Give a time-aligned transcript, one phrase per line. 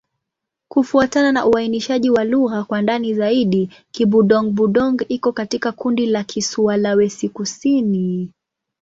[0.67, 8.31] Kufuatana na uainishaji wa lugha kwa ndani zaidi, Kibudong-Budong iko katika kundi la Kisulawesi-Kusini.